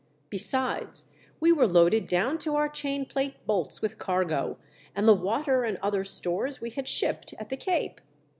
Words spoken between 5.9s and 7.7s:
stores we had shipped at the